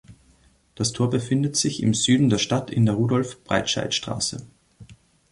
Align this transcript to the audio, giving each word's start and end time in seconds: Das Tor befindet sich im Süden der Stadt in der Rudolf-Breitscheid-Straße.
Das 0.73 0.93
Tor 0.93 1.11
befindet 1.11 1.55
sich 1.55 1.83
im 1.83 1.93
Süden 1.93 2.29
der 2.29 2.39
Stadt 2.39 2.71
in 2.71 2.87
der 2.87 2.95
Rudolf-Breitscheid-Straße. 2.95 4.47